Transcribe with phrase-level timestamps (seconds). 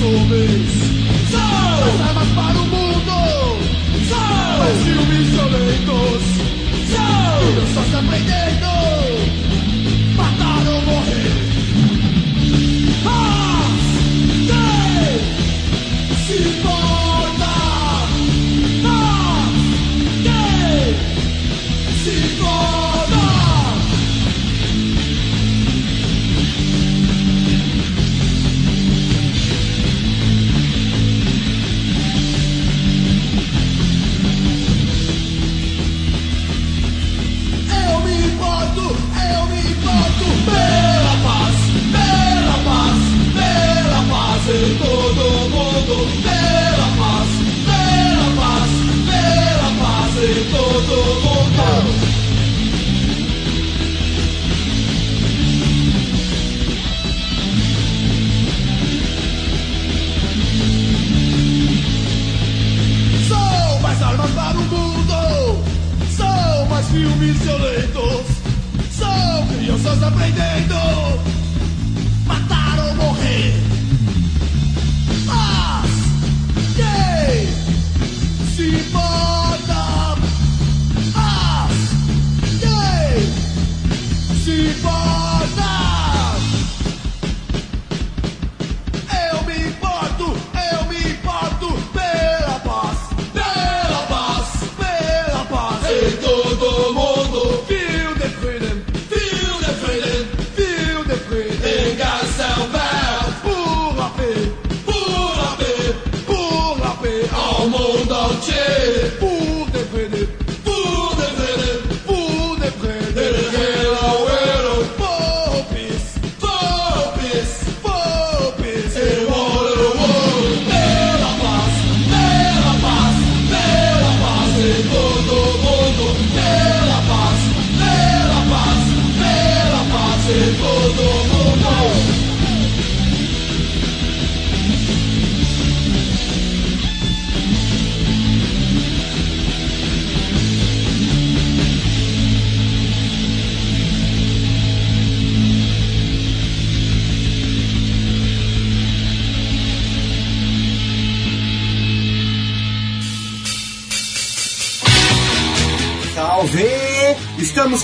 [0.00, 0.89] soul base.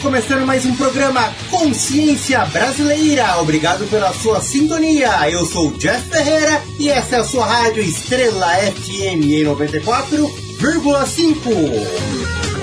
[0.02, 3.38] Começando mais um programa Consciência Brasileira.
[3.40, 5.30] Obrigado pela sua sintonia.
[5.30, 10.26] Eu sou o Jeff Ferreira e essa é a sua rádio Estrela FM 94,5.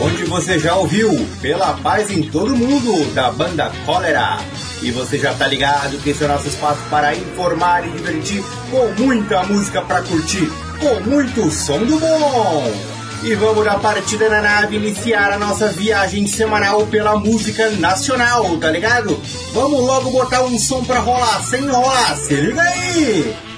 [0.01, 1.09] Onde você já ouviu
[1.41, 4.39] Pela Paz em Todo Mundo, da banda Cólera.
[4.81, 8.43] E você já tá ligado que esse é o nosso espaço para informar e divertir
[8.69, 12.92] com muita música para curtir, com muito som do bom.
[13.25, 18.69] E vamos na partida na nave iniciar a nossa viagem semanal pela música nacional, tá
[18.69, 19.17] ligado?
[19.53, 23.52] Vamos logo botar um som pra rolar, sem enrolar, se liga aí!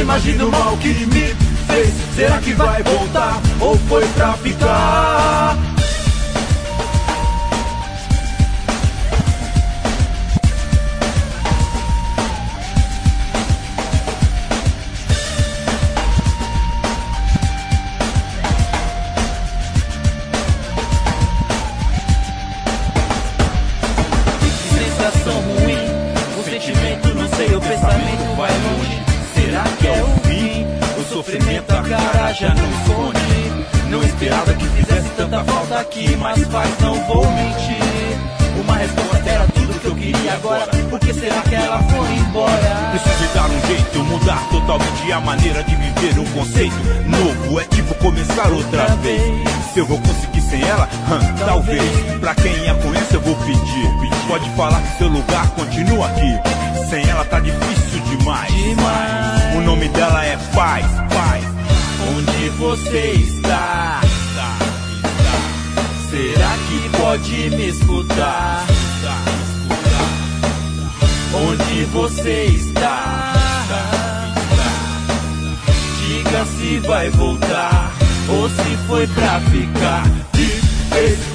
[0.00, 1.34] Imagino o mal que me
[1.66, 1.94] fez.
[2.14, 4.89] Será que vai voltar ou foi pra ficar?
[35.30, 37.78] tanta falta aqui, mas faz, não vou mentir.
[38.60, 40.66] Uma resposta era tudo que eu queria agora.
[40.90, 42.90] Por que será que ela foi embora?
[42.90, 46.18] Preciso dar um jeito, mudar totalmente a maneira de viver.
[46.18, 46.74] Um conceito
[47.06, 49.22] novo é tipo começar outra vez.
[49.72, 51.80] Se eu vou conseguir sem ela, hum, talvez.
[51.80, 52.18] talvez.
[52.18, 54.26] Pra quem é a conhece, eu vou pedir.
[54.26, 58.52] Pode falar que seu lugar continua aqui sem ela tá difícil demais.
[58.52, 59.56] demais.
[59.56, 61.44] O nome dela é Paz, Paz.
[62.16, 64.00] Onde você está?
[66.20, 68.66] Será que pode me escutar?
[71.32, 73.32] Onde você está?
[75.98, 77.94] Diga se vai voltar
[78.28, 80.02] ou se foi pra ficar.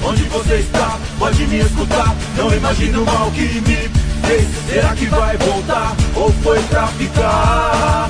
[0.04, 1.00] Onde você está?
[1.18, 2.14] Pode me escutar.
[2.36, 3.90] Não imagino mal que me
[4.24, 4.48] fez.
[4.68, 8.08] Será que vai voltar ou foi pra ficar?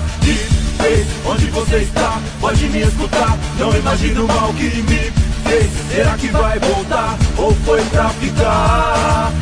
[1.24, 2.20] Onde você está?
[2.38, 3.38] Pode me escutar.
[3.58, 5.15] Não imagino mal que me fez.
[5.46, 9.32] Será que vai voltar ou foi pra ficar?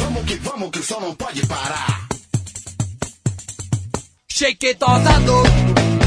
[0.00, 2.08] Vamos que vamos, que o som não pode parar.
[4.30, 5.97] Shake it osador.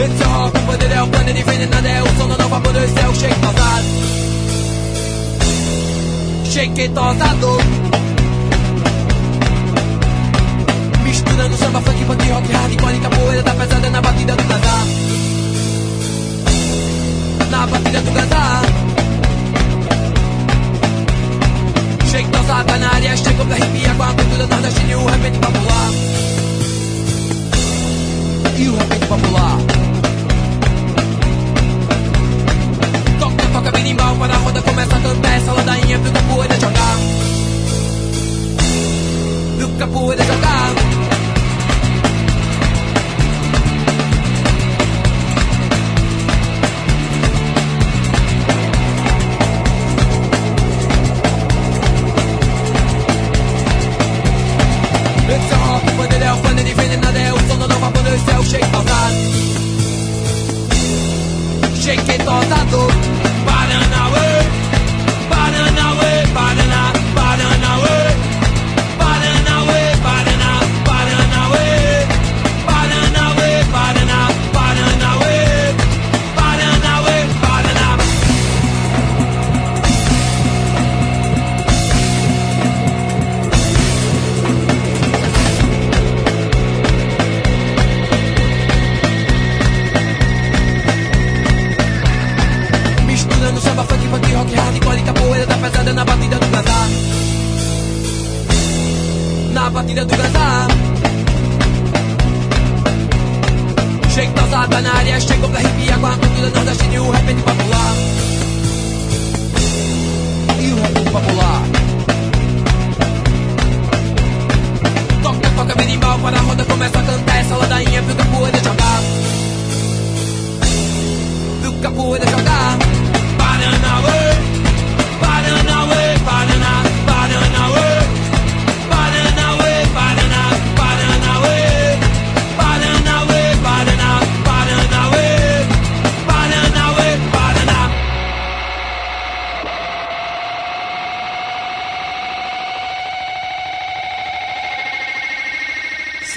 [0.00, 2.48] Esse é o rock, o poder é o plano, diferente nada é o som, não
[2.48, 3.84] vai poder ser o shake tosado.
[6.44, 7.62] Shake it osador.
[11.02, 14.86] Misturando samba, funk, punk, rock, hardcore, capoeira da pesada na batida do casar.
[17.50, 18.62] Na batida do casar.
[22.08, 25.90] Shake tosada na área, chegou pra arrepiar com a cultura nordestina e o repente popular.
[28.58, 28.97] E o repente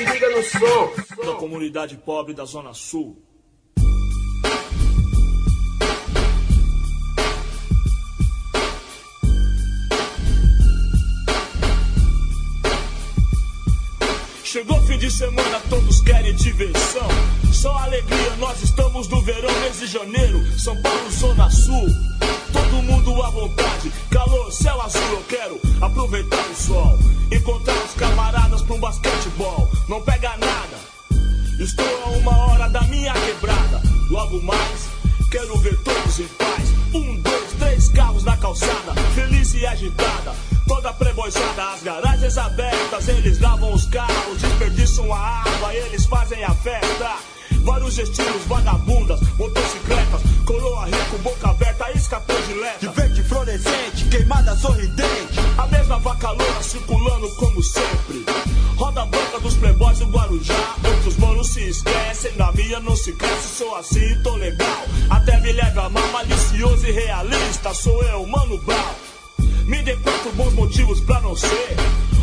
[0.02, 3.22] Se liga no som da comunidade pobre da Zona Sul.
[14.44, 17.08] Chegou fim de semana, todos querem diversão.
[17.54, 20.60] Só alegria, nós estamos no verão, mês de janeiro.
[20.60, 21.88] São Paulo, Zona Sul.
[22.52, 25.12] Todo mundo à vontade, calor, céu azul.
[25.12, 27.21] Eu quero aproveitar o sol.
[27.32, 29.70] Encontrar os camaradas um basquetebol.
[29.88, 30.78] Não pega nada,
[31.60, 33.82] estou a uma hora da minha quebrada.
[34.10, 34.90] Logo mais,
[35.30, 36.70] quero ver todos em paz.
[36.94, 40.34] Um, dois, três carros na calçada, feliz e agitada.
[40.68, 43.08] Toda preboiçada, as garagens abertas.
[43.08, 47.31] Eles lavam os carros, desperdiçam a água, eles fazem a festa.
[47.64, 52.80] Vários estilos, vagabundas, motocicletas, coroa rico, boca aberta, isca predileta.
[52.80, 55.40] De verde fluorescente, queimada sorridente.
[55.58, 58.26] A mesma vaca loura circulando como sempre.
[58.76, 60.76] Roda branca dos playboys do Guarujá.
[60.84, 63.58] Outros manos se esquecem, na minha não se cresce.
[63.58, 64.84] Sou assim, tô legal.
[65.10, 67.74] Até me leva mal, malicioso e realista.
[67.76, 68.96] Sou eu, Mano Brown.
[69.66, 71.76] Me dê quatro bons motivos pra não ser.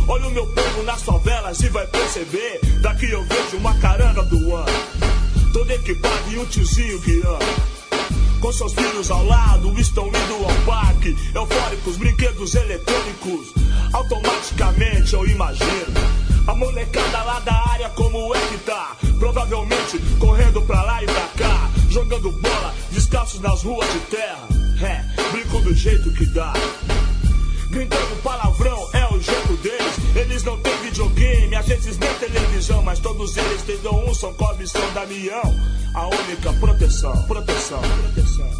[0.09, 2.61] Olha o meu povo nas favelas e vai perceber.
[2.83, 5.08] Daqui eu vejo uma caranga do ano.
[5.53, 7.39] Todo equipado e um tiozinho guiando.
[8.41, 11.17] Com seus filhos ao lado, estão indo ao parque.
[11.35, 13.53] Eufóricos, brinquedos eletrônicos.
[13.93, 16.19] Automaticamente eu imagino.
[16.47, 18.97] A molecada lá da área como é que tá?
[19.19, 21.71] Provavelmente correndo pra lá e pra cá.
[21.91, 24.49] Jogando bola, descalços nas ruas de terra.
[24.81, 26.53] É, brinco do jeito que dá.
[27.71, 30.17] Gritando palavrão é o jeito deles.
[30.17, 34.65] Eles não têm videogame, às vezes nem televisão, mas todos eles têm um, são Cosme
[34.65, 35.55] e São Damião.
[35.95, 38.51] A única proteção, proteção, proteção.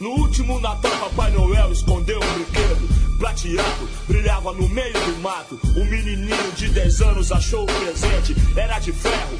[0.00, 5.58] No último Natal, Papai Noel escondeu um brinquedo prateado, brilhava no meio do mato.
[5.76, 9.38] Um menininho de 10 anos achou o presente, era de ferro,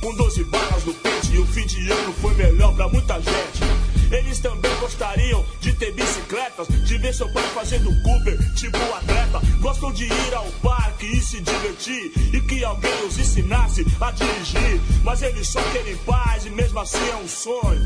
[0.00, 1.34] com 12 balas no pente.
[1.34, 3.85] E o fim de ano foi melhor pra muita gente.
[4.10, 9.40] Eles também gostariam de ter bicicletas, de ver seu pai fazendo Cooper, tipo atleta.
[9.60, 14.80] Gostam de ir ao parque e se divertir, e que alguém os ensinasse a dirigir.
[15.02, 17.80] Mas eles só querem paz, e mesmo assim é um sonho.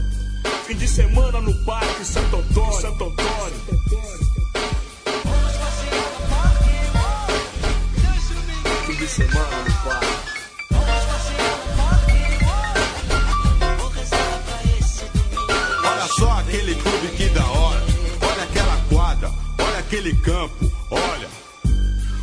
[0.66, 2.80] Fim de semana no parque Santo Antônio.
[2.80, 3.60] Santo Antônio.
[8.86, 10.29] Fim de semana no parque.
[16.20, 17.82] Só aquele clube que da hora.
[18.20, 19.30] Olha aquela quadra.
[19.58, 20.70] Olha aquele campo.
[20.90, 21.28] Olha.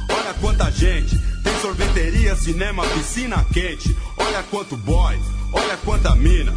[0.10, 1.18] Olha quanta gente.
[1.44, 3.98] Tem sorveteria, cinema, piscina quente.
[4.16, 5.20] Olha quanto boy.
[5.52, 6.54] Olha quanta mina.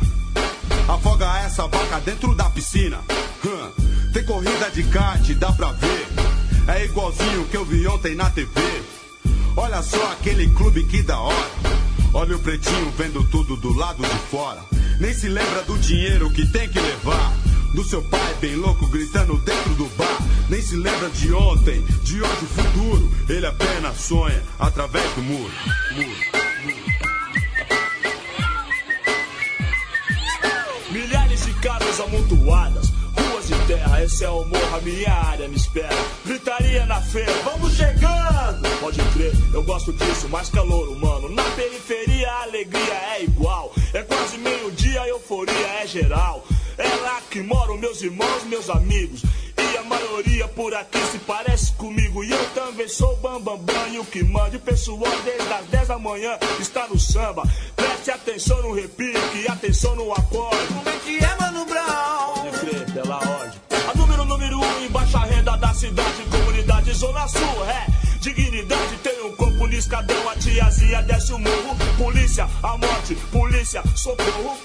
[0.86, 2.98] Afoga essa vaca dentro da piscina.
[3.42, 6.06] Hum, Tem corrida de kart, dá pra ver.
[6.68, 8.50] É igualzinho que eu vi ontem na TV.
[9.56, 11.50] Olha só aquele clube que da hora.
[12.12, 14.60] Olha o pretinho vendo tudo do lado de fora.
[15.00, 17.34] Nem se lembra do dinheiro que tem que levar.
[17.74, 20.18] Do seu pai bem louco gritando dentro do bar.
[20.50, 23.10] Nem se lembra de ontem, de hoje o futuro.
[23.26, 25.50] Ele apenas sonha através do muro.
[25.94, 26.40] muro.
[30.90, 32.89] Milhares de casas amontoadas,
[33.70, 35.94] terra, esse é o morro, a minha área me espera.
[36.26, 38.68] Gritaria na feira, vamos chegando!
[38.80, 41.28] Pode crer, eu gosto disso, mais calor humano.
[41.28, 46.44] Na periferia a alegria é igual, é quase meio-dia, euforia é geral.
[46.76, 49.22] É lá que moram meus irmãos, meus amigos.
[49.56, 52.24] E a maioria por aqui se parece comigo.
[52.24, 54.56] E eu também sou bambambam bam, bam, e o que manda.
[54.56, 57.42] O pessoal desde as 10 da manhã está no samba.
[57.76, 60.66] Preste atenção no repique, atenção no acorde.
[60.68, 61.99] Como é que é, Mano Brown?
[69.90, 71.76] Escadão, a tiazinha desce o morro.
[71.98, 74.56] Polícia, a morte, polícia, socorro.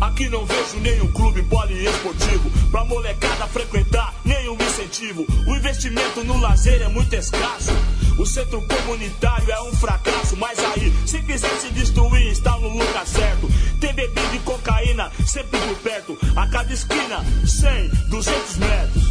[0.00, 5.24] Aqui não vejo nenhum clube poliesportivo pra molecada frequentar, nenhum incentivo.
[5.46, 7.72] O investimento no lazer é muito escasso.
[8.18, 13.06] O centro comunitário é um fracasso, mas aí, se quiser se destruir, está no lugar
[13.06, 13.48] certo.
[13.80, 19.03] Tem bebida e cocaína sempre por perto, a cada esquina, 100, 200 metros.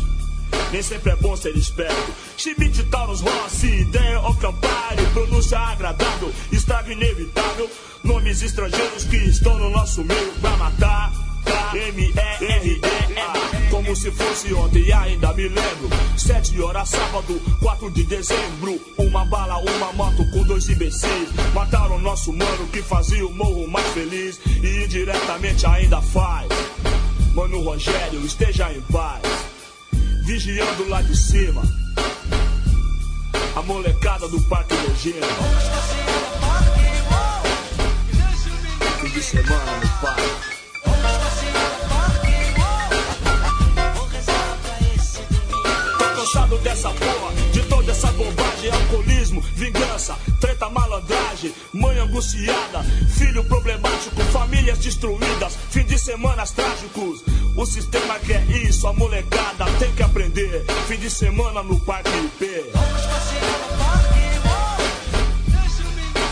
[0.73, 2.13] Nem sempre é bom ser esperto.
[2.35, 5.05] Chibite, Taurus, Rossi, ideia ou Campari.
[5.13, 7.69] Pronúncia agradável, estrago inevitável.
[8.03, 11.13] Nomes estrangeiros que estão no nosso meio pra matar.
[11.73, 19.25] M-E-R-E-A Como se fosse ontem ainda me lembro Sete horas sábado, 4 de dezembro Uma
[19.25, 24.39] bala, uma moto com dois imbecis Mataram nosso mano que fazia o morro mais feliz
[24.45, 26.47] E indiretamente ainda faz
[27.33, 29.52] Mano Rogério, esteja em paz
[30.23, 31.61] vigiando lá de cima.
[33.55, 35.27] A molecada do Parque Regina.
[39.01, 40.53] Fim de semana no parque.
[46.15, 47.33] Cansado dessa porra,
[47.83, 52.81] toda essa bobagem, alcoolismo, vingança, treta, malandragem, mãe angustiada,
[53.17, 57.23] filho problemático, famílias destruídas, fim de semanas trágicos.
[57.55, 60.65] O sistema quer isso, a molecada tem que aprender.
[60.87, 62.71] Fim de semana no Parque IP.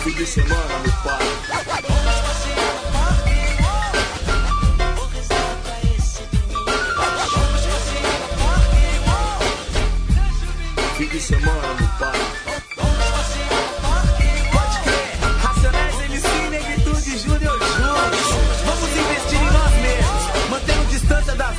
[0.04, 2.01] Fim de semana no parque.
[11.12, 12.42] de semana no parque.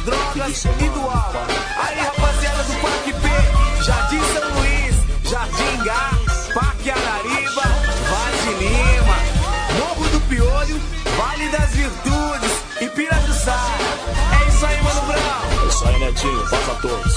[0.04, 1.38] drogas e do álcool.
[1.76, 4.96] Aí, rapaziada do Parque P, Jardim São Luís,
[5.30, 6.10] Jardim Gá,
[6.54, 7.62] Parque Arariba,
[8.10, 9.16] Vale de Lima,
[9.78, 10.80] Morro do Piolho,
[11.16, 13.58] Vale das Virtudes e Pirajussá.
[14.40, 15.64] É isso aí, Mano Brown.
[15.64, 16.50] É isso aí, Netinho.
[16.50, 17.11] Passa a todos.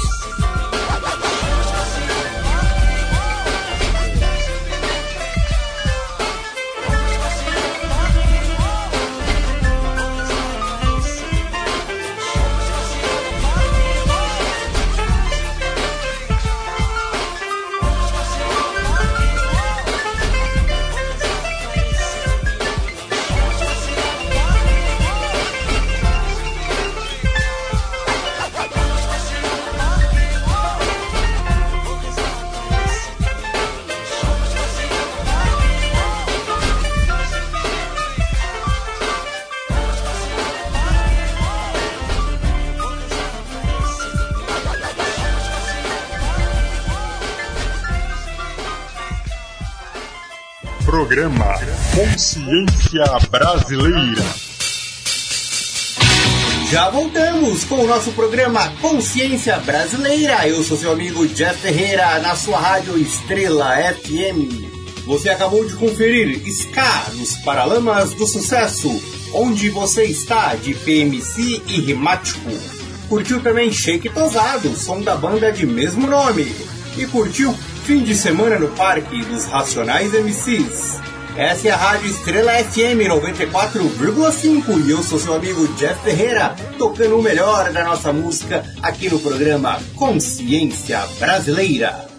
[52.15, 54.23] Consciência Brasileira.
[56.71, 60.47] Já voltamos com o nosso programa Consciência Brasileira.
[60.47, 64.47] Eu sou seu amigo Jeff Ferreira, na sua rádio Estrela FM.
[65.06, 68.89] Você acabou de conferir Ska nos Paralamas do Sucesso,
[69.34, 72.49] onde você está de PMC e Rimático.
[73.10, 76.56] Curtiu também Shake Tosado, som da banda de mesmo nome.
[76.97, 81.14] E curtiu Fim de Semana no Parque dos Racionais MCs.
[81.37, 87.19] Essa é a Rádio Estrela FM 94,5 e eu sou seu amigo Jeff Ferreira, tocando
[87.19, 92.14] o melhor da nossa música aqui no programa Consciência Brasileira.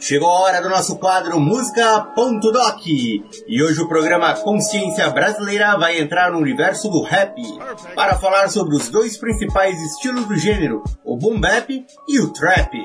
[0.00, 6.32] Chegou a hora do nosso quadro Música.doc e hoje o programa Consciência Brasileira vai entrar
[6.32, 7.36] no universo do rap
[7.94, 11.68] para falar sobre os dois principais estilos do gênero, o boom bap
[12.08, 12.78] e o trap.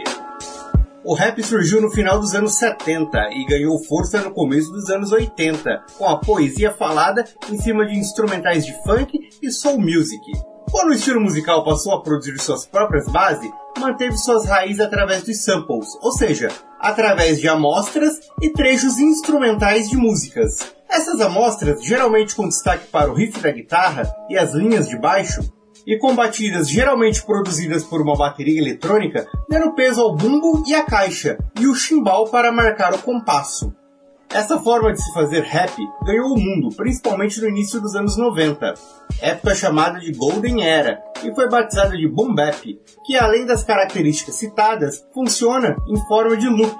[1.06, 5.14] O rap surgiu no final dos anos 70 e ganhou força no começo dos anos
[5.14, 10.22] 80, com a poesia falada em cima de instrumentais de funk e soul music.
[10.70, 13.50] Quando o estilo musical passou a produzir suas próprias bases,
[13.80, 19.98] manteve suas raízes através dos samples, ou seja, através de amostras e trechos instrumentais de
[19.98, 20.74] músicas.
[20.90, 25.42] Essas amostras, geralmente com destaque para o riff da guitarra e as linhas de baixo,
[25.86, 30.84] e com batidas geralmente produzidas por uma bateria eletrônica, deram peso ao bumbo e à
[30.84, 33.74] caixa, e o chimbal para marcar o compasso.
[34.30, 38.74] Essa forma de se fazer rap ganhou o mundo, principalmente no início dos anos 90,
[39.22, 42.62] época chamada de Golden Era, e foi batizada de Boom Bap,
[43.06, 46.78] que além das características citadas, funciona em forma de loop,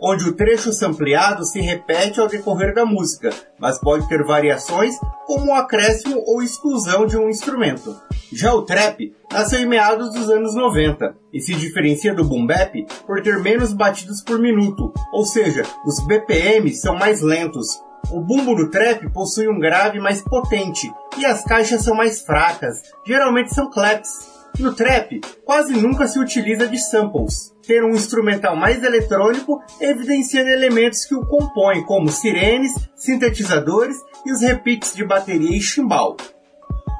[0.00, 4.94] onde o trecho sampleado se repete ao decorrer da música, mas pode ter variações
[5.26, 7.96] como o acréscimo ou exclusão de um instrumento.
[8.32, 12.86] Já o trap nasceu em meados dos anos 90 e se diferencia do boom bap
[13.06, 17.66] por ter menos batidas por minuto, ou seja, os BPM são mais lentos.
[18.10, 22.82] O bumbo do trap possui um grave mais potente e as caixas são mais fracas,
[23.06, 24.30] geralmente são claps.
[24.58, 27.51] No trap, quase nunca se utiliza de samples.
[27.66, 33.96] Ter um instrumental mais eletrônico evidenciando elementos que o compõem, como sirenes, sintetizadores
[34.26, 36.16] e os repeats de bateria e chimbal.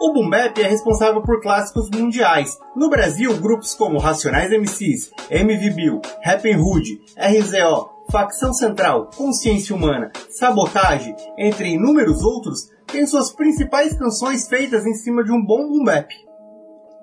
[0.01, 2.59] O Boom Bap é responsável por clássicos mundiais.
[2.75, 10.11] No Brasil, grupos como Racionais MCs, MV Bill, Rappin' Hood, RZO, Facção Central, Consciência Humana,
[10.29, 15.85] Sabotage, entre inúmeros outros, têm suas principais canções feitas em cima de um bom boom
[15.85, 16.13] bap.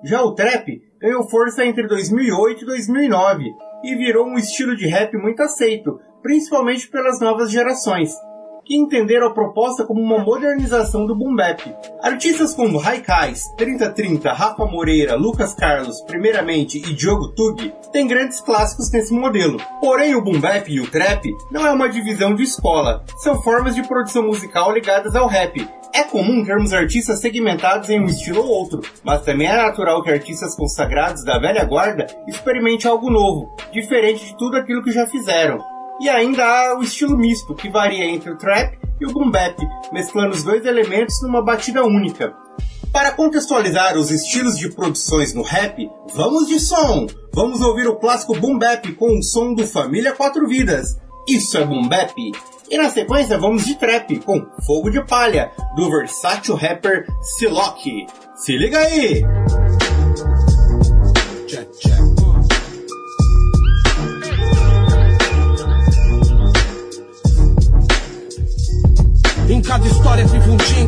[0.04, 5.16] Já o trap ganhou força entre 2008 e 2009 e virou um estilo de rap
[5.16, 8.12] muito aceito, principalmente pelas novas gerações,
[8.62, 11.74] que entenderam a proposta como uma modernização do boom bap.
[12.02, 18.92] Artistas como Raikais, 3030, Rafa Moreira, Lucas Carlos, primeiramente, e Diogo Tug têm grandes clássicos
[18.92, 19.56] nesse modelo.
[19.80, 23.74] Porém, o boom bap e o trap não é uma divisão de escola, são formas
[23.74, 28.48] de produção musical ligadas ao rap, é comum termos artistas segmentados em um estilo ou
[28.48, 34.24] outro, mas também é natural que artistas consagrados da velha guarda experimente algo novo, diferente
[34.24, 35.58] de tudo aquilo que já fizeram.
[36.00, 39.56] E ainda há o estilo misto, que varia entre o trap e o boom bap,
[39.92, 42.34] mesclando os dois elementos numa batida única.
[42.92, 47.06] Para contextualizar os estilos de produções no rap, vamos de som!
[47.32, 50.98] Vamos ouvir o clássico boom bap com o som do Família Quatro Vidas.
[51.30, 52.12] Isso é boom bap!
[52.68, 58.04] E na sequência vamos de trap com Fogo de Palha, do versátil rapper Silock.
[58.34, 59.22] Se liga aí!
[61.46, 62.00] Check, check.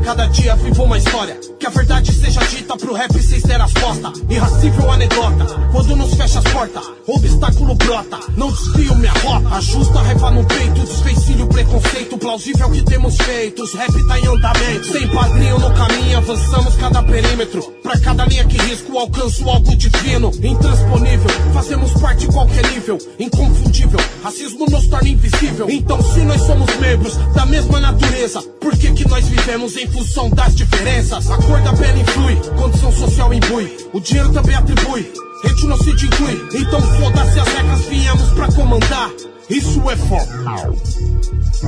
[0.04, 1.51] cada dia vivo uma história.
[1.62, 4.20] Que a verdade seja dita pro rap sem ter as costas.
[4.28, 8.18] Irracível anedota, quando nos fecha as portas, obstáculo brota.
[8.36, 12.18] Não desvio minha rota, ajusta a raiva no peito, desvencilho preconceito.
[12.18, 14.86] Plausível que temos feito, os rap tá em andamento.
[14.86, 17.62] Sem padrinho no caminho, avançamos cada perímetro.
[17.80, 20.32] Pra cada linha que risco, alcanço algo divino.
[20.42, 22.98] Intransponível, fazemos parte de qualquer nível.
[23.20, 25.70] Inconfundível, racismo nos torna invisível.
[25.70, 30.28] Então, se nós somos membros da mesma natureza, por que, que nós vivemos em função
[30.28, 31.30] das diferenças?
[31.52, 33.76] Cor da pele influi, condição social imbui.
[33.92, 35.12] O dinheiro também atribui.
[35.44, 39.10] Etnocídio inclui, então foda-se as regras, viemos pra comandar.
[39.50, 40.82] Isso é foda.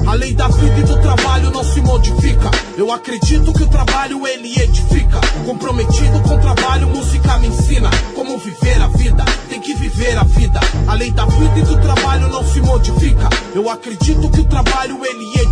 [0.07, 2.51] A lei da vida e do trabalho não se modifica.
[2.79, 5.21] Eu acredito que o trabalho ele edifica.
[5.45, 9.25] Comprometido com o trabalho, música me ensina como viver a vida.
[9.49, 10.61] Tem que viver a vida.
[10.87, 13.29] A lei da vida e do trabalho não se modifica.
[13.55, 15.44] Eu acredito que o trabalho ele edifica.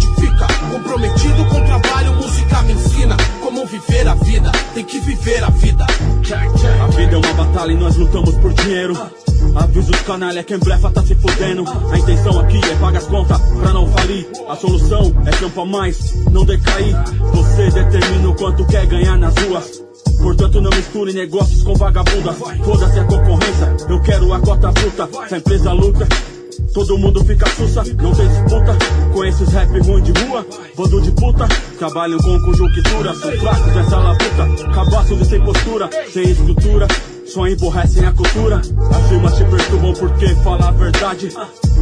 [7.52, 8.94] Batalha e nós lutamos por dinheiro.
[9.54, 11.64] Avisa os canalha, quem blefa tá se fudendo.
[11.90, 14.26] A intenção aqui é pagar as contas pra não falir.
[14.48, 16.96] A solução é trampo a mais, não decair.
[17.32, 19.82] Você determina o quanto quer ganhar nas ruas.
[20.22, 22.32] Portanto, não misture negócios com vagabunda.
[22.32, 25.08] Foda-se a concorrência, eu quero a cota bruta.
[25.28, 26.08] Se a empresa luta,
[26.72, 28.78] Todo mundo fica sussa, não tem disputa.
[29.12, 31.46] Conhece os rap ruim de rua, bando de puta.
[31.78, 34.72] Trabalham com conjuntura, são fracos nessa labuta.
[34.72, 36.88] Cabaços e sem postura, sem estrutura.
[37.32, 38.56] Só emborrecem a cultura.
[38.58, 41.30] As rimas te perturbam porque fala a verdade.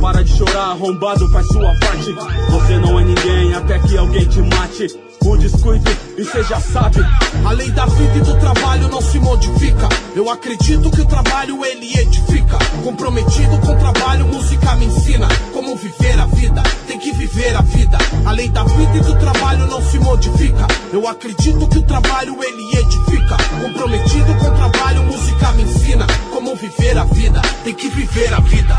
[0.01, 2.13] Para de chorar, arrombado, faz sua parte.
[2.53, 5.10] Você não é ninguém até que alguém te mate.
[5.25, 7.01] O descuido, e cê já sabe.
[7.45, 9.89] A lei da vida e do trabalho não se modifica.
[10.15, 12.59] Eu acredito que o trabalho ele edifica.
[12.83, 16.63] Comprometido com o trabalho, música me ensina como viver a vida.
[16.87, 17.99] Tem que viver a vida.
[18.25, 20.67] A lei da vida e do trabalho não se modifica.
[20.93, 23.37] Eu acredito que o trabalho ele edifica.
[23.61, 27.43] Comprometido com o trabalho, música me ensina como viver a vida.
[27.63, 28.77] Tem que viver a vida.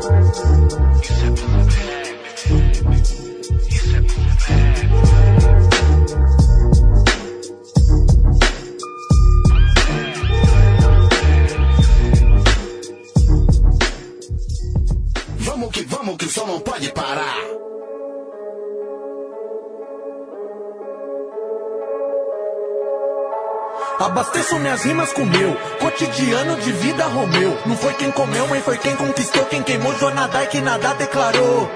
[0.00, 0.40] Vamos
[15.70, 17.59] que vamos, que o som não pode parar.
[24.00, 27.58] Abasteço minhas rimas com meu cotidiano de vida Romeu.
[27.66, 31.70] Não foi quem comeu, mas foi quem conquistou, quem queimou jornada e que nada declarou.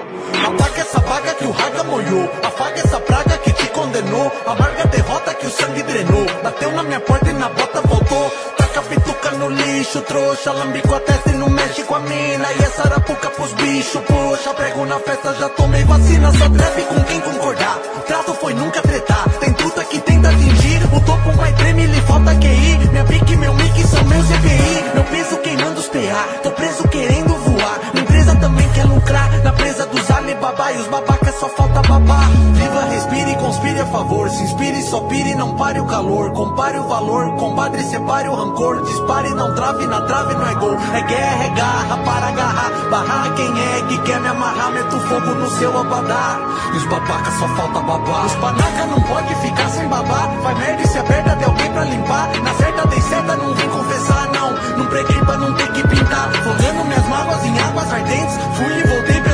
[0.47, 4.87] Apaga essa vaga que o raga molhou, afaga essa praga que te condenou, amarga a
[4.87, 6.25] derrota que o sangue drenou.
[6.41, 8.31] Bateu na minha porta e na bota voltou.
[8.75, 12.45] Taca no lixo, trouxa, lambico a testa e não mexe com a mina.
[12.51, 17.03] E essa arapuca pros bichos, poxa, prego na festa, já tomei vacina, só treve com
[17.05, 17.79] quem concordar.
[17.97, 22.01] O trato foi nunca tretar, tem tudo que tenta atingir, o topo vai treme, lhe
[22.01, 22.89] falta QI.
[22.91, 24.83] Minha pique, meu mic são meus EPI.
[24.93, 27.79] Meu peso queimando os PA, tô preso querendo voar.
[27.93, 30.11] Minha empresa também quer lucrar, na presa dos
[30.45, 32.29] Alibaba e os babacas só falta babar.
[32.53, 34.29] Viva, respire e conspire a favor.
[34.29, 36.31] Se inspire, só pire, não pare o calor.
[36.33, 38.83] Compare o valor, combate, separe o rancor.
[38.83, 40.77] Dispare, não trave, na trave não é gol.
[40.93, 42.71] É guerra, é garra para agarrar.
[42.91, 44.71] Barrar quem é que quer me amarrar.
[44.71, 46.39] Meto fogo no seu abadá.
[46.73, 48.25] E os babacas só falta babar.
[48.27, 50.29] Os panaca não pode ficar sem babar.
[50.43, 52.29] Faz merda e se aperta de alguém pra limpar.
[52.43, 54.77] Na certa dei certa, não vem confessar, não.
[54.77, 56.31] Não preguei pra não ter que pintar.
[56.43, 58.37] Fogando minhas mágoas em águas ardentes.
[58.57, 59.24] Fui e voltei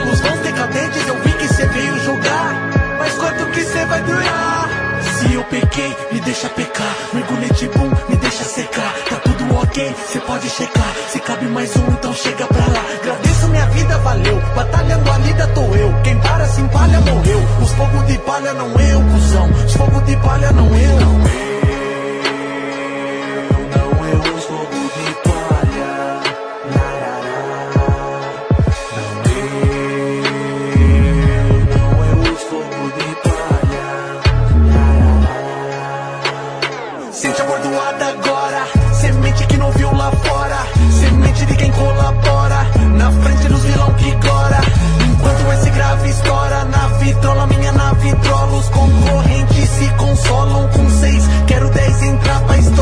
[2.21, 2.69] julgar.
[2.99, 4.69] Mas quanto que cê vai durar?
[5.01, 6.95] Se eu pequei, me deixa pecar.
[7.13, 8.93] Mergulhei de boom, me deixa secar.
[9.09, 10.93] Tá tudo ok, cê pode checar.
[11.09, 12.85] Se cabe mais um, então chega pra lá.
[13.01, 14.41] Agradeço minha vida, valeu.
[14.55, 15.93] Batalhando a lida tô eu.
[16.03, 17.39] Quem para se empalha, morreu.
[17.61, 19.49] Os fogos de palha não eu, cuzão.
[19.65, 20.99] Os fogos de palha não eu.
[20.99, 21.50] Não Não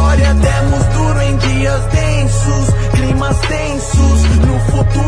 [0.10, 0.34] história.
[0.34, 2.74] Demos duro em dias densos.
[2.94, 4.24] Climas tensos.
[4.46, 4.99] No futuro,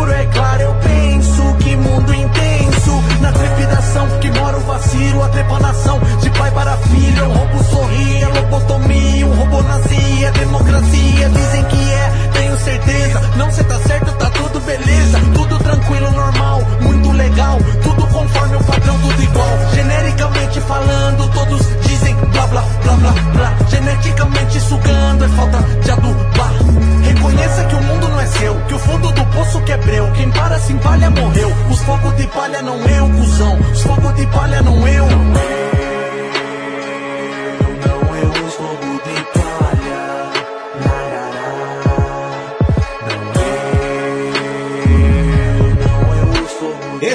[30.22, 31.52] Quem para se empalha morreu.
[31.70, 33.60] Os focos de palha não é o cuzão.
[33.74, 35.41] Os focos de palha não é o.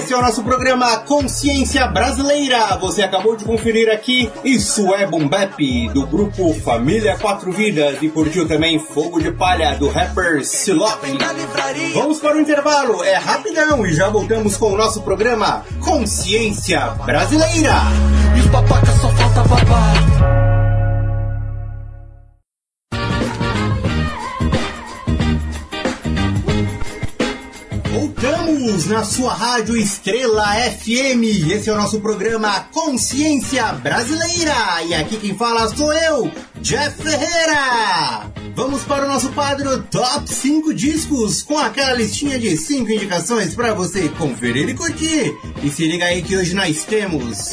[0.06, 2.76] Esse é o nosso programa Consciência Brasileira.
[2.76, 8.08] Você acabou de conferir aqui Isso é Boom Bap, do grupo Família Quatro Vidas e
[8.08, 11.02] curtiu também Fogo de Palha do rapper Silop.
[11.92, 17.74] Vamos para o intervalo, é rapidão e já voltamos com o nosso programa Consciência Brasileira.
[18.36, 20.05] E os só falta babar.
[28.96, 31.50] Na sua rádio Estrela FM.
[31.52, 34.54] Esse é o nosso programa Consciência Brasileira.
[34.88, 36.32] E aqui quem fala sou eu,
[36.62, 38.32] Jeff Ferreira.
[38.54, 43.74] Vamos para o nosso quadro Top 5 Discos, com aquela listinha de 5 indicações para
[43.74, 45.36] você conferir e curtir.
[45.62, 47.50] E se liga aí que hoje nós temos.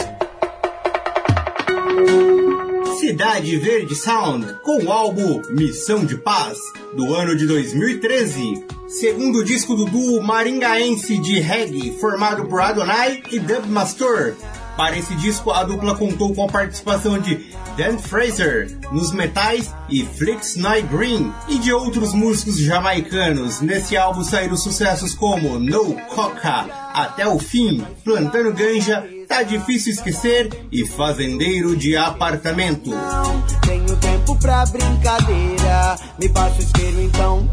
[3.03, 6.57] Cidade Verde Sound, com o álbum Missão de Paz,
[6.95, 8.65] do ano de 2013.
[8.87, 14.37] Segundo disco do duo maringaense de reggae, formado por Adonai e Dub Master.
[14.77, 20.05] Para esse disco, a dupla contou com a participação de Dan Fraser nos metais e
[20.05, 23.59] Flix Night Green e de outros músicos jamaicanos.
[23.59, 30.49] Nesse álbum saíram sucessos como No Coca, Até o Fim, Plantando Ganja, Tá Difícil Esquecer
[30.71, 32.89] e Fazendeiro de Apartamento.
[32.89, 35.97] Não tenho tempo pra brincadeira.
[36.19, 37.47] Me passa o isqueiro então.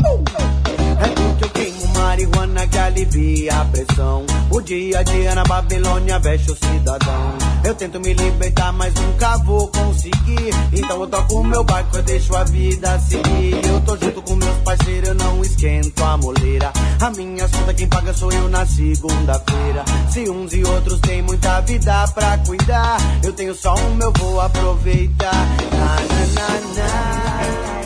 [1.02, 4.26] É porque eu queimo marihuana que alivia a pressão.
[4.50, 7.38] O dia a dia na Babilônia veste o cidadão.
[7.64, 10.50] Eu tento me libertar, mas nunca vou conseguir.
[10.72, 13.64] Então eu toco meu barco, eu deixo a vida seguir.
[13.64, 16.72] Eu tô junto com meus parceiros, eu não esquento a moleira.
[17.00, 19.84] A minha conta quem paga sou eu na segunda-feira.
[20.10, 24.40] Se uns e outros têm muita vida pra cuidar, eu tenho só um, eu vou
[24.40, 25.46] aproveitar.
[25.72, 25.96] Na,
[26.34, 27.79] na, na,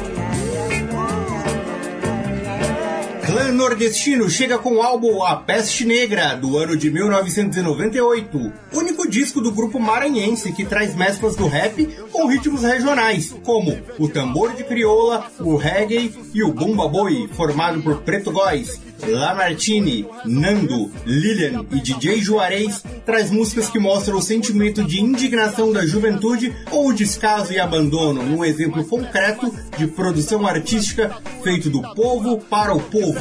[3.35, 8.53] Clã Nordestino chega com o álbum A Peste Negra, do ano de 1998.
[8.73, 14.09] Único disco do grupo maranhense que traz mesclas do rap com ritmos regionais, como o
[14.09, 20.91] tambor de crioula, o reggae e o bumba boi, formado por Preto Góes, Lamartine, Nando,
[21.05, 26.89] Lilian e DJ Juarez traz músicas que mostram o sentimento de indignação da juventude ou
[26.89, 32.81] o descaso e abandono, num exemplo concreto de produção artística feito do povo para o
[32.81, 33.21] povo.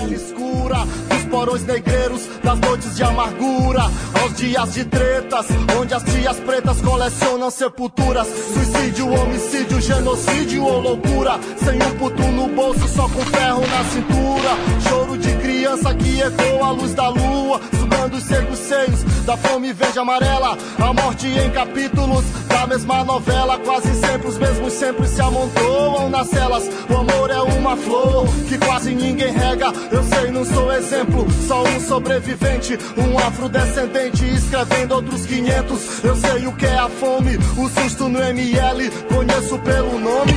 [1.33, 3.89] Porões negreiros, das noites de amargura,
[4.21, 5.47] aos dias de tretas,
[5.79, 12.49] onde as tias pretas colecionam sepulturas, suicídio, homicídio, genocídio ou loucura, sem um puto no
[12.49, 17.59] bolso, só com ferro na cintura, choro de criança que ecoa a luz da lua,
[17.79, 23.57] sugando os secos seios da fome verde amarela, a morte em capítulos da mesma novela,
[23.59, 28.57] quase sempre os mesmos sempre se amontoam nas celas, o amor é uma flor que
[28.57, 35.25] quase ninguém rega, eu sei, não sou exemplo, só um sobrevivente, um afrodescendente escrevendo outros
[35.25, 36.03] 500.
[36.03, 40.33] Eu sei o que é a fome, o susto no ML, conheço pelo nome.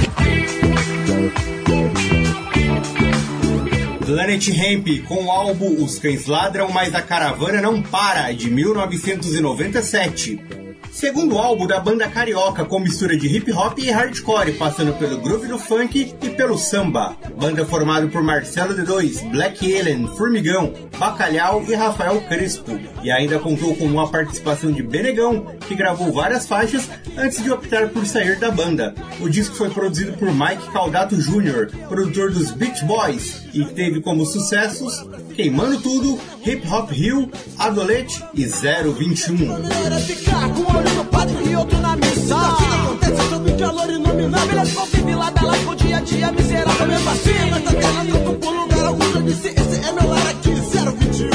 [4.04, 10.65] Planet Hemp com o álbum Os Cães Ladram, mas a Caravana Não Para, de 1997.
[10.96, 15.46] Segundo álbum da banda carioca com mistura de hip hop e hardcore, passando pelo groove
[15.46, 17.14] do funk e pelo samba.
[17.38, 22.80] Banda formada por Marcelo D2, Black Alien, Formigão, Bacalhau e Rafael Crespo.
[23.02, 27.90] E ainda contou com uma participação de Benegão, que gravou várias faixas antes de optar
[27.90, 28.94] por sair da banda.
[29.20, 34.24] O disco foi produzido por Mike Caldato Jr., produtor dos Beach Boys, e teve como
[34.24, 40.85] sucessos Queimando Tudo, Hip Hop Hill, Adolete e 021.
[40.86, 42.36] Olho no padre e outro na missa.
[42.58, 44.58] Tudo acontece sob um calor inominável.
[44.58, 46.86] Eles convivem lado a lado com o dia a dia miserável.
[46.86, 49.04] Mesmo assim, mas tá calando com por lugar algum.
[49.04, 51.30] Eu disse, esse é meu lar aqui, 021.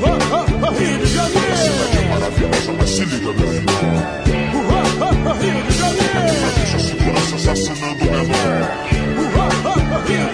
[0.00, 2.08] Oh, oh, oh, Rio de Janeiro.
[2.10, 3.74] Maravilhosa, mas se liga, meu irmão.
[5.40, 6.54] Rio de Janeiro.
[6.56, 8.60] Deixa a segurança assassinando o menor.
[10.06, 10.33] Rio de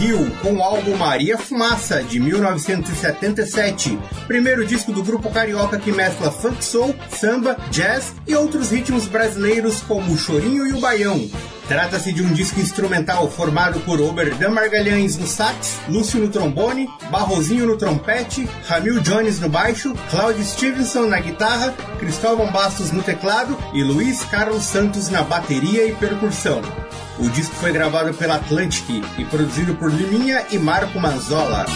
[0.00, 6.30] Hill com o álbum Maria Fumaça de 1977, primeiro disco do grupo carioca que mescla
[6.30, 11.28] funk soul, samba, jazz e outros ritmos brasileiros como o chorinho e o baião.
[11.68, 17.66] Trata-se de um disco instrumental formado por Oberdan Margalhães no sax, Lúcio no trombone, Barrozinho
[17.66, 23.84] no trompete, Ramil Jones no baixo, Claudio Stevenson na guitarra, Cristóvão Bastos no teclado e
[23.84, 26.62] Luiz Carlos Santos na bateria e percussão.
[27.18, 31.66] O disco foi gravado pela Atlantic e produzido por Liminha e Marco Manzola.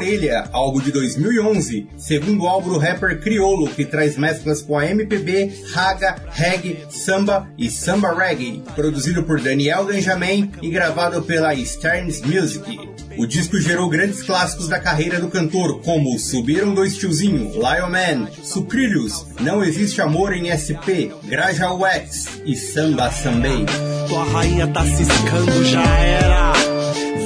[0.00, 5.52] Orelha, álbum de 2011, segundo álbum do rapper Criolo, que traz mesclas com a MPB,
[5.74, 12.78] raga, reggae, samba e samba reggae, produzido por Daniel Benjamin e gravado pela Stearns Music.
[13.18, 18.28] O disco gerou grandes clássicos da carreira do cantor, como Subiram Dois Tiozinho, Lion Man,
[18.42, 23.66] Sucrilhos, Não Existe Amor em SP, Graja Wax e Samba Sambei.
[24.08, 26.54] Tua rainha tá ciscando, já era.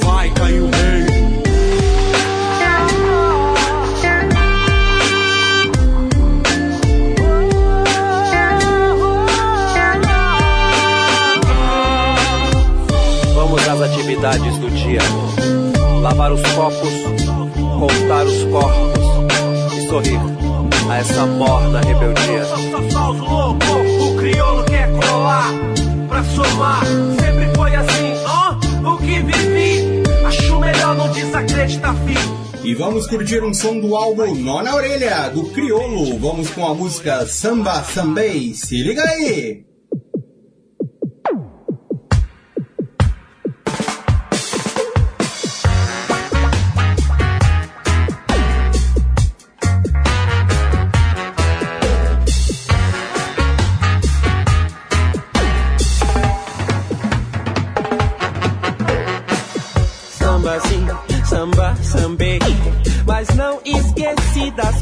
[0.02, 1.13] Vai, caiu rei.
[14.24, 15.00] Atividades do dia.
[16.00, 16.92] Lavar os copos,
[17.78, 20.20] contar os corpos e sorrir
[20.88, 22.44] a essa morna rebeldia.
[24.00, 25.50] o crioulo quer colar
[26.08, 26.84] pra somar.
[27.20, 30.02] Sempre foi assim, ó, oh, o que vivi.
[30.26, 32.44] Acho melhor não desacreditar, filho.
[32.62, 36.18] E vamos curtir um som do álbum Nó na Orelha, do Criolo.
[36.18, 38.54] Vamos com a música Samba Sambei.
[38.54, 39.73] Se liga aí!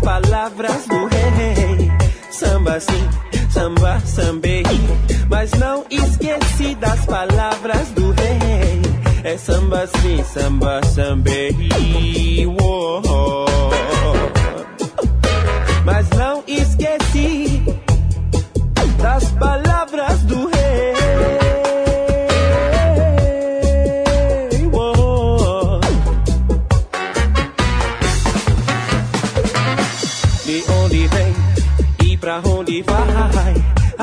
[0.01, 1.91] Palavras do rei.
[2.31, 4.63] Samba sim, samba sambei.
[5.29, 8.83] Mas não esqueci das palavras do rei.
[9.25, 11.55] É samba sim, samba sambei.
[12.61, 13.52] Oh, Mas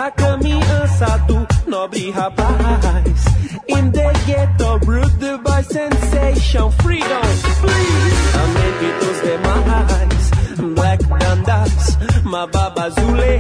[0.09, 3.25] A caminhança do nobre rapaz.
[3.67, 7.21] In the ghetto, rude by sensation, freedom,
[7.61, 8.33] please.
[8.33, 10.31] A mente dos demais,
[10.73, 13.39] black dandas, mababa zule.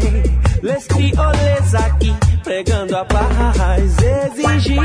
[0.61, 3.97] Les crioles aqui, pregando a paz.
[3.97, 4.83] Exigir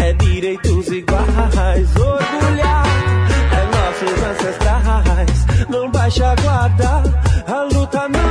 [0.00, 2.86] é direitos iguais, orgulhar
[3.52, 5.68] é nossos ancestrais.
[5.68, 7.02] Não baixa a guarda,
[7.46, 8.23] a luta não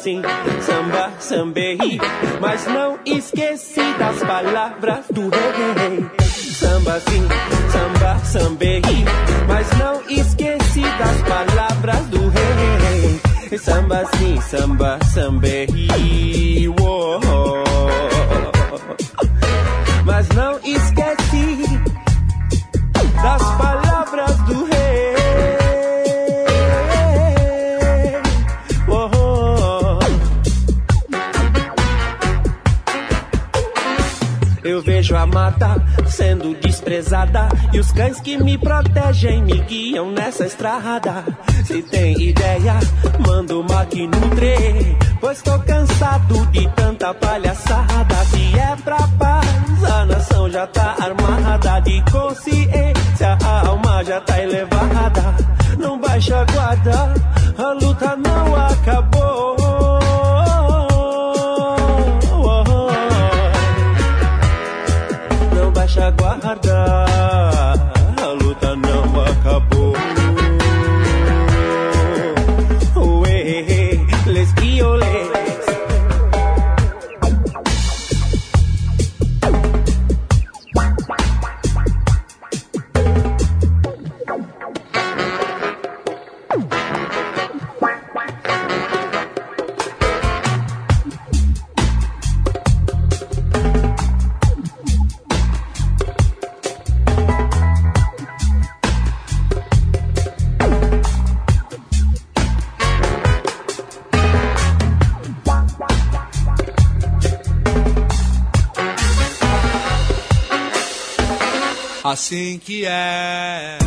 [0.00, 0.22] Samba sim,
[0.62, 1.78] samba, sambei,
[2.40, 6.30] mas não esqueci das palavras do rei
[6.60, 7.28] samba sim,
[7.70, 8.82] samba, sambei.
[9.48, 13.58] Mas não esqueci das palavras do rei.
[13.58, 15.68] Samba sim, samba, sambei.
[16.80, 17.20] Oh,
[20.04, 21.80] Mas não esqueci
[23.22, 23.89] das palavras
[34.70, 40.46] Eu vejo a mata sendo desprezada e os cães que me protegem me guiam nessa
[40.46, 41.24] estrada.
[41.64, 42.74] Se tem ideia,
[43.18, 48.14] manda uma que nutre, pois tô cansado de tanta palhaçada.
[48.26, 54.40] Se é pra paz, a nação já tá armada de consciência, a alma já tá
[54.40, 55.34] elevada.
[55.78, 57.14] Não baixa a guarda,
[57.58, 59.59] a luta não acabou.
[66.54, 67.49] Guarda.
[112.20, 113.79] Assim que é.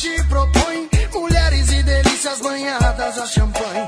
[0.00, 3.79] te propõe mulheres e delícias banhadas a champanhe.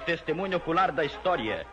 [0.00, 1.66] Testemunho ocular da história.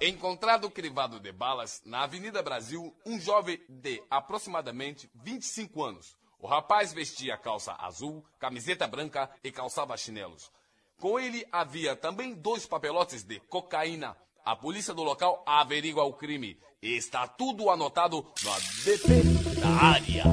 [0.00, 6.16] Encontrado crivado de balas na Avenida Brasil, um jovem de aproximadamente 25 anos.
[6.40, 10.50] O rapaz vestia calça azul, camiseta branca e calçava chinelos.
[10.98, 14.16] Com ele havia também dois papelotes de cocaína.
[14.44, 19.22] A polícia do local averigua o crime está tudo anotado no ADP
[19.60, 20.24] da área.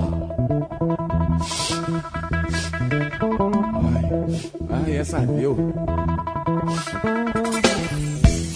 [2.92, 5.56] Ai, ai essa deu.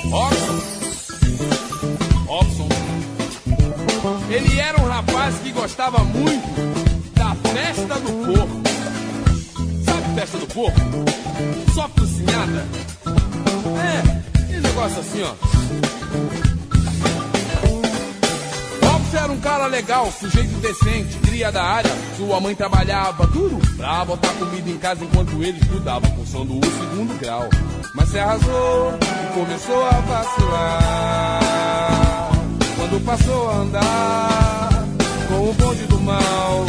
[0.10, 0.60] Robson.
[2.26, 2.68] Robson.
[4.30, 6.48] Ele era um rapaz que gostava muito
[7.14, 8.62] da festa do porco.
[9.86, 10.80] Sabe festa do porco?
[11.74, 12.66] Só cozinhada.
[13.78, 15.93] É, aquele negócio assim, ó.
[19.16, 21.91] Era um cara legal, sujeito decente, cria da área.
[22.18, 27.18] Sua mãe trabalhava duro pra botar comida em casa enquanto ele estudava, cursando o segundo
[27.20, 27.47] grau.
[27.93, 31.39] Mas se arrasou e começou a vacilar.
[32.76, 34.70] Quando passou a andar
[35.28, 36.66] com o bonde do mal,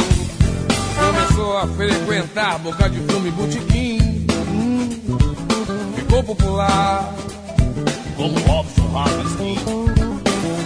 [0.99, 4.27] começou a frequentar boca de fumo e botequim.
[4.49, 4.89] Hum,
[5.95, 7.13] ficou popular
[8.15, 10.14] como Robson Rabisquim.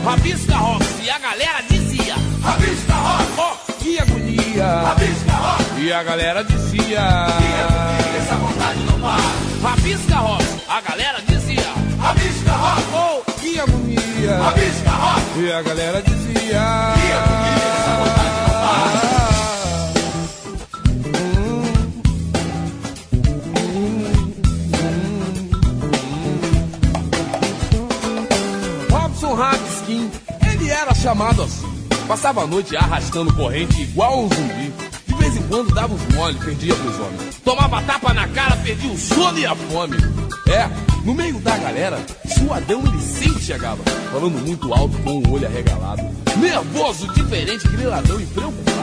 [0.10, 4.66] Rabisca Robson e a galera dizia: Rabisca Robson, oh, que agonia.
[4.66, 9.70] Rabisca Robson e a galera dizia: Que agonia, essa vontade não para.
[9.70, 14.38] Rabisca Robson, a galera dizia: Rabisca Robson, oh, que agonia.
[14.38, 18.39] Rabisca Robson e a galera dizia: Que agonia, essa vontade
[31.00, 31.66] chamado assim.
[32.08, 34.74] Passava a noite arrastando corrente igual um zumbi.
[35.08, 37.36] De vez em quando dava uns mole, perdia pros homens.
[37.44, 39.96] Tomava tapa na cara, perdia o sono e a fome.
[40.48, 40.70] É,
[41.06, 42.00] no meio da galera,
[42.38, 43.82] suadão ele sempre chegava,
[44.12, 46.04] falando muito alto com o olho arregalado.
[46.38, 48.80] Nervoso, diferente, griladão e preocupado.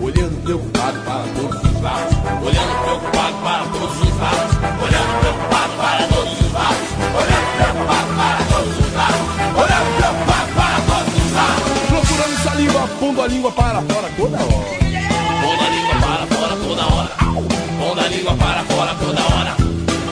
[0.00, 2.16] Olhando preocupado para todos os lados.
[2.44, 4.57] Olhando preocupado para todos os lados.
[13.28, 14.78] Língua para fora toda hora.
[15.42, 17.10] Pondo a língua para fora toda hora.
[17.78, 19.56] Pondo a língua para fora toda hora.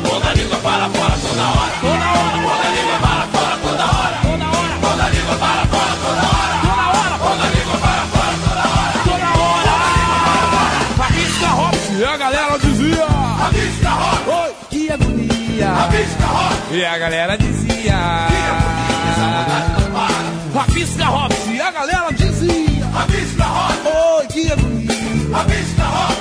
[0.05, 1.73] Pondo a língua para fora toda hora.
[1.81, 2.37] Toda hora.
[2.47, 4.17] Pondo a língua para fora toda hora.
[4.23, 4.77] Toda hora.
[4.83, 6.55] Pondo a língua para fora toda hora.
[6.63, 7.17] Toda hora.
[7.19, 8.99] Pondo a língua para fora toda hora.
[9.09, 9.75] Toda hora.
[10.99, 13.07] Rabisca Robson e a galera dizia.
[13.07, 14.31] Rabisca Robson.
[14.31, 15.69] Oi, que agonia.
[15.71, 16.75] Rabisca Robson.
[16.75, 17.67] E a galera dizia.
[17.75, 19.07] Que agonia.
[19.11, 20.61] Essa vontade não para.
[20.61, 21.36] Rabisca Robson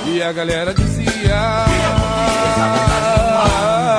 [0.06, 1.06] E a galera dizia.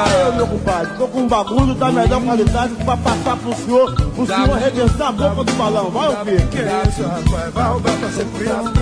[0.06, 4.26] Aí, meu compadre, tô com um bagulho da melhor qualidade pra passar pro senhor, o
[4.26, 5.90] senhor arrebentar a boca do balão.
[5.90, 6.48] Vai ouvir.
[6.48, 7.54] Que isso, rapaz?
[7.54, 8.74] Vai roubar pra ser preso.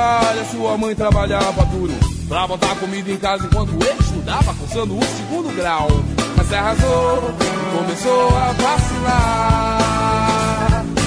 [0.00, 0.44] Área.
[0.44, 1.92] Sua mãe trabalhava duro
[2.28, 5.88] pra botar comida em casa enquanto ele estudava, cursando o segundo grau.
[6.36, 7.34] Mas se arrasou,
[7.76, 9.80] começou a vacilar.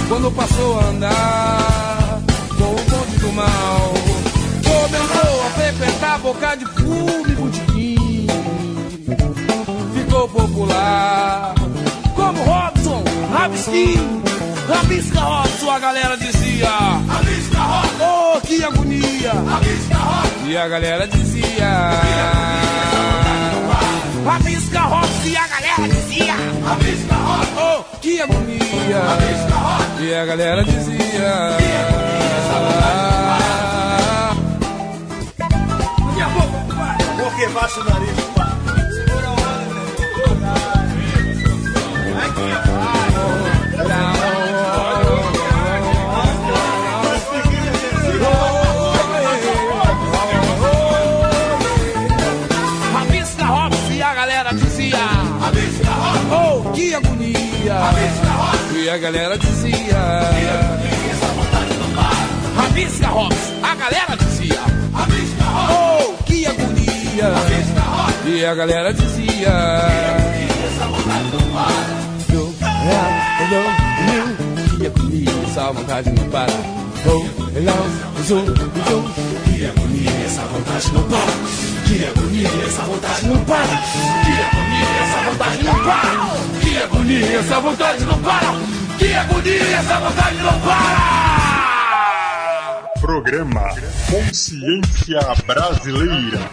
[0.07, 2.21] Quando passou a andar
[2.57, 3.93] com o bonde do mal,
[4.63, 8.27] começou a frequentar boca de fumo e botequim.
[9.93, 11.55] Ficou popular
[12.15, 14.21] como Robson, Rabisquim.
[14.67, 16.69] Rabisca Robson, a galera dizia.
[16.69, 18.22] Rabisca Robson,
[18.57, 19.33] que agonia.
[20.45, 21.91] E a galera dizia.
[24.25, 26.35] Rabisca Robson, e a galera dizia.
[26.65, 28.99] Rabisca Robson, oh, que agonia.
[29.09, 29.55] Rabisca
[30.01, 30.97] e a galera dizia.
[31.57, 32.57] Que agonia, essa
[35.37, 36.57] Daqui a pouco.
[37.23, 38.15] Porque baixa o nariz.
[38.93, 39.33] Segura a
[42.25, 42.49] Aqui,
[58.93, 59.97] a galera dizia.
[62.55, 64.59] Rabisca Robs, a galera dizia.
[64.93, 67.33] Rabisca oh, que agonia.
[67.33, 69.49] Rabisca e a galera dizia.
[73.49, 73.63] Não,
[74.09, 76.53] não, que agonia, essa vontade não para.
[77.07, 77.25] Oh,
[77.61, 79.03] não, zoom, zoom.
[79.45, 81.33] Que agonia, essa vontade não para.
[81.87, 83.77] Que agonia, essa vontade não para.
[84.23, 86.59] Que agonia, essa vontade não para.
[86.61, 88.82] Que agonia, essa vontade não para.
[89.03, 91.83] Que agonia, essa vontade não para.
[93.01, 93.75] Programa
[94.09, 96.49] Consciência Brasileira.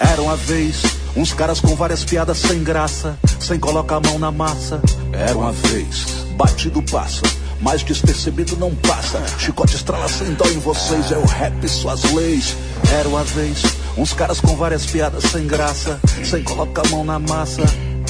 [0.00, 0.82] Era uma vez
[1.14, 4.82] uns caras com várias piadas sem graça, sem colocar a mão na massa.
[5.12, 6.04] Era uma vez,
[6.36, 7.22] batido passa,
[7.60, 9.22] mas despercebido não passa.
[9.38, 12.56] Chicote estrala sem dó em vocês, é o rap e suas leis.
[12.92, 13.62] Era uma vez,
[13.96, 17.62] uns caras com várias piadas sem graça, sem colocar a mão na massa.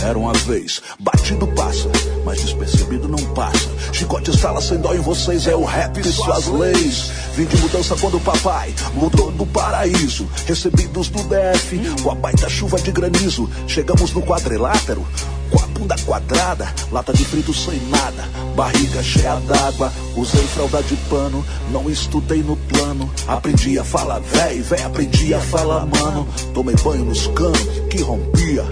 [0.03, 1.91] Era uma vez, batido passa,
[2.25, 3.69] mas despercebido não passa.
[3.93, 7.11] Chicote estrala sem dó em vocês, é o rap e suas leis.
[7.35, 10.29] Vim de mudança quando o papai mudou do paraíso.
[10.47, 13.49] Recebidos do DF, com a baita chuva de granizo.
[13.67, 15.07] Chegamos no quadrilátero,
[15.79, 19.93] bunda quadrada, lata de frito sem nada, barriga cheia d'água.
[20.17, 23.11] Usei fralda de pano, não estudei no plano.
[23.27, 26.27] Aprendi a falar véi, véi, aprendi a falar mano.
[26.55, 27.61] Tomei banho nos canos
[27.91, 28.65] que rompia.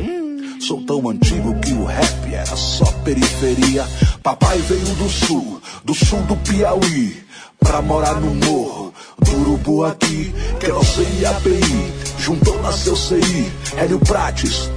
[0.60, 3.86] Sou tão antigo que o rap era só periferia.
[4.22, 7.22] Papai veio do sul, do sul do Piauí,
[7.58, 10.34] pra morar no morro do Urubu aqui.
[10.58, 14.70] Querosene e API, juntou nasceu CI, Hélio Prates,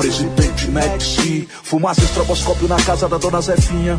[0.00, 1.46] presidente Maxi.
[1.62, 3.98] Fumaça estroboscópio na casa da dona Zefinha.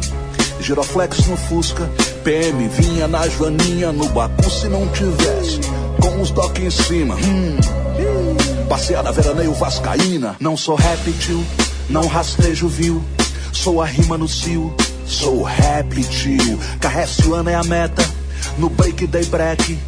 [0.59, 1.87] Giroflex no Fusca,
[2.23, 5.59] PM vinha na Joaninha, no Bacu se não tivesse,
[6.01, 7.15] com os toques em cima.
[7.15, 7.57] Hum.
[8.67, 11.43] Passeada veraneio vascaína, não sou rap tio,
[11.89, 13.03] não rastejo viu,
[13.51, 14.73] sou a rima no cio,
[15.05, 16.59] sou rap tio.
[16.79, 18.03] Carreciano é a meta,
[18.57, 19.79] no break day break,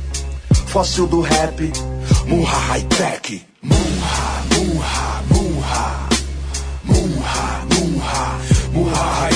[0.68, 1.72] fóssil do rap,
[2.28, 3.78] Munha high tech, Munha,
[4.56, 5.33] Munha, Munha,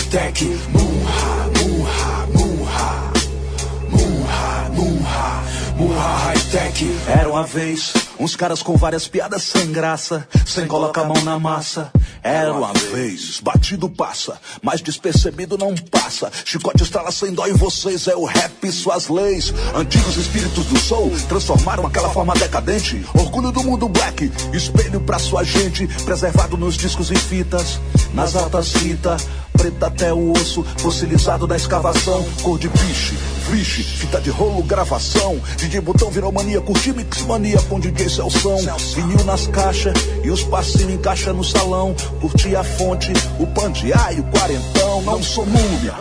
[0.10, 0.44] tech,
[0.74, 3.12] Munha, Munha, Munha,
[3.90, 5.44] Munha, Munha,
[5.78, 6.86] Munha high tech.
[7.08, 11.40] Era uma vez uns caras com várias piadas sem graça, sem colocar a mão na
[11.40, 11.92] massa.
[12.24, 16.32] Era uma vez, batido passa, mas despercebido não passa.
[16.44, 19.54] Chicote estrala sem dó em vocês, é o rap e suas leis.
[19.76, 23.06] Antigos espíritos do soul transformaram aquela forma decadente.
[23.14, 27.80] Orgulho do mundo black, espelho pra sua gente, preservado nos discos e fitas,
[28.14, 29.28] nas altas fitas.
[29.54, 33.18] Preta até o osso, fossilizado da escavação, cor de piche,
[33.50, 35.42] vixe, fita de rolo, gravação.
[35.58, 38.58] DJ Botão virou mania, curti mix mania com DJ Celção.
[38.96, 39.94] Vinil nas caixas
[40.24, 41.96] e os passinhos em caixa no salão.
[42.22, 45.02] Curti a fonte, o pandeá e o quarentão.
[45.02, 45.94] Não sou múmia,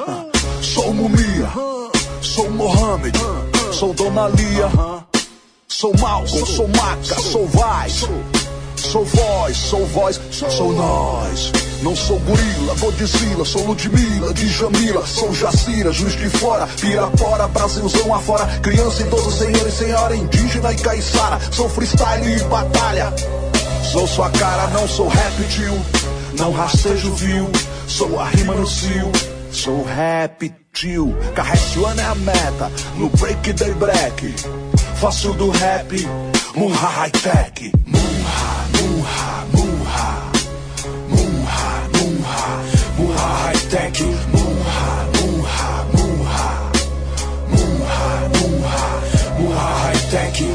[0.60, 1.50] sou mumia,
[2.20, 3.18] sou Mohamed,
[3.72, 5.06] sou Dona Lia.
[5.68, 8.35] Sou Malcolm, sou Maca, sou Vice.
[8.76, 11.52] Sou voz, sou voz, sou nós.
[11.82, 18.46] Não sou gorila, Godzilla, sou Ludmilla, Djamila, sou Jacira, juiz de fora, Pirapora, Brasilzão afora,
[18.60, 23.12] criança, idoso, senhor e senhora, indígena e caiçara, sou freestyle e batalha.
[23.82, 25.80] Sou sua cara, não sou rap, tio,
[26.38, 27.50] não rastejo viu,
[27.86, 29.10] sou a rima no cio.
[29.52, 34.34] Sou rap, tio, Carreciano é a meta, no break day break,
[35.00, 36.06] fácil do rap,
[36.54, 37.72] Munha high tech,
[43.76, 44.00] high
[44.32, 46.44] Munha, Munha, Munha,
[47.52, 48.78] Munha,
[49.38, 50.45] Munha high tech, Munha,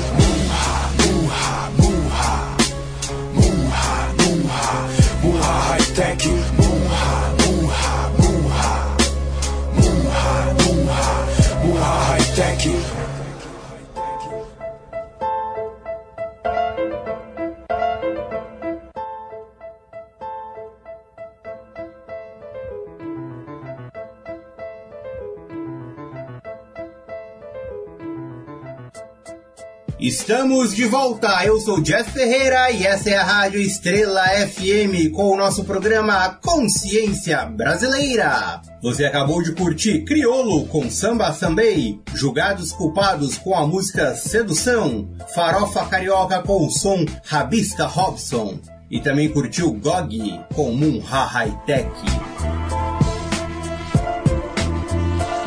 [30.02, 35.30] Estamos de volta, eu sou Jeff Ferreira e essa é a Rádio Estrela FM com
[35.30, 38.64] o nosso programa Consciência Brasileira.
[38.82, 45.86] Você acabou de curtir Criolo com Samba Sambei, Julgados Culpados com a música Sedução, Farofa
[45.86, 48.58] Carioca com o som Rabisca Robson
[48.90, 51.92] e também curtiu Gog com Munha High Tech.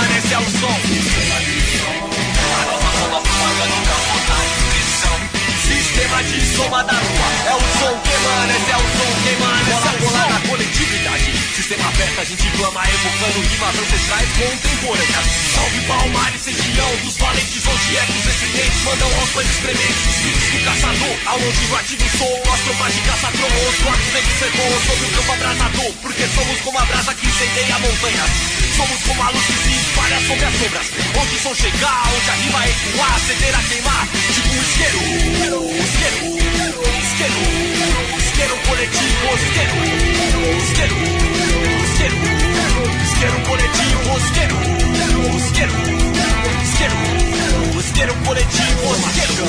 [0.00, 0.78] permanece ao som.
[2.56, 5.16] A nossa soma paga nunca volta inscrição.
[5.62, 7.28] Sistema de soma da lua.
[7.46, 9.69] É o som que permanece, é o som que permanece
[10.50, 11.30] coletividade.
[11.54, 15.26] Sistema aberto, a gente clama, evocando rimas ancestrais contemporâneas.
[15.54, 20.06] Salve Palmares, região dos valentes, onde ecos estridentes mandam aos pães esprementes.
[20.10, 24.12] Os filhos do caçador, ao longe do ativo som, as tropas de caçador, os corpos
[24.12, 25.92] negros secos, sob o campo abrasador.
[26.02, 28.30] Porque somos como a brasa que incendeia montanhas.
[28.76, 30.86] Somos como a luz que se espalha sobre as sombras.
[31.14, 34.98] Onde som chegar, onde a rima ecoar, acender a queimar, tipo um isqueiro.
[35.78, 38.56] Isqueiro, isqueiro, isqueiro けろ。
[38.64, 39.76] これチーをつけろ。
[40.64, 40.96] つけろ。
[40.96, 42.16] つけろ。
[43.04, 43.36] つけろ。
[43.44, 44.56] これチーをつけろ。
[45.38, 45.76] つけろ。
[45.76, 46.96] つけろ。
[47.80, 48.14] つけろ。
[48.24, 49.44] これチーをつけろ。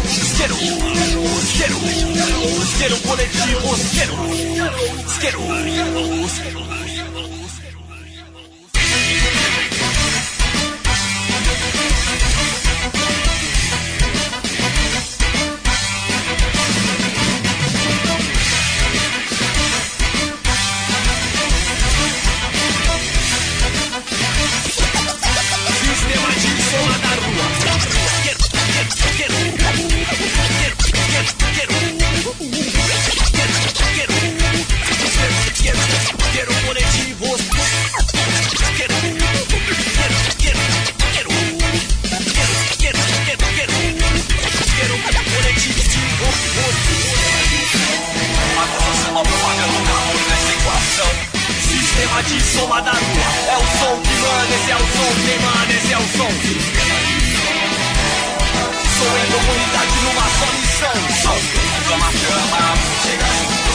[0.00, 0.56] つけろ。
[0.56, 1.76] つけろ。
[1.84, 2.96] つけろ。
[3.04, 4.16] これチーをつけろ。
[5.06, 5.40] つけろ。
[6.26, 6.69] つけろ
[56.16, 56.28] som.
[58.96, 60.98] Sou em comunidade numa só missão.
[61.22, 61.38] Som,
[61.88, 63.70] chama, chama, chega junto.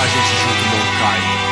[0.00, 1.47] A gente junto não cai.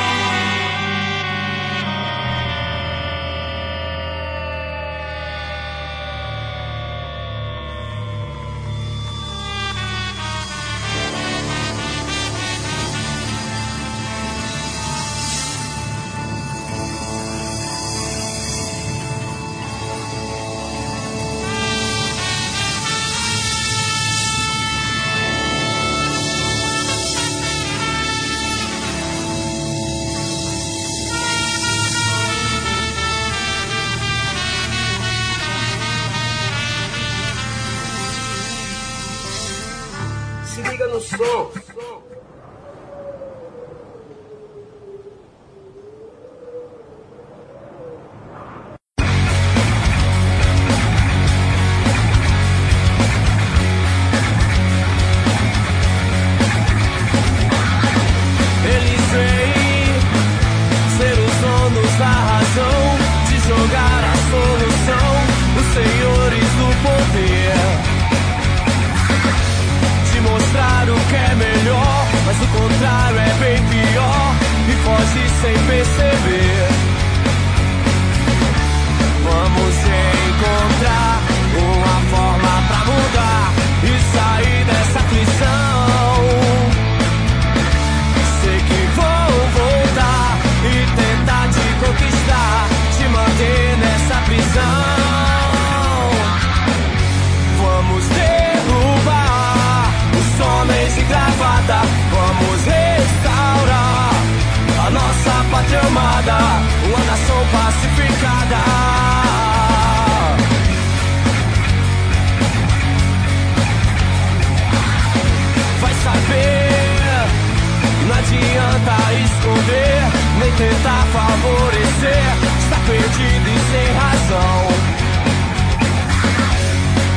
[120.56, 122.26] Tentar favorecer
[122.58, 124.56] está perdido e sem razão.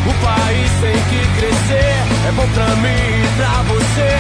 [0.06, 1.96] O país tem que crescer,
[2.28, 4.12] é bom pra mim e pra você,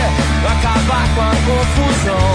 [0.47, 2.31] acabar com a confusão.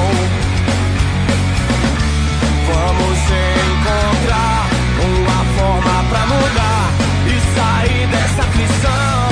[2.67, 4.69] Vamos encontrar
[5.05, 6.85] uma forma pra mudar
[7.27, 9.24] e sair dessa aflição.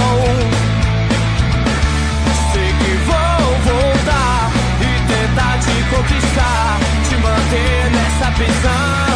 [8.39, 9.12] Manter